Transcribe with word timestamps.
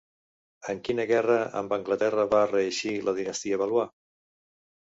En 0.71 0.79
quina 0.87 1.05
guerra 1.11 1.35
amb 1.61 1.75
Anglaterra 1.77 2.25
va 2.33 2.41
reeixir 2.55 2.97
la 3.05 3.17
dinastia 3.21 3.63
Valois? 3.67 3.95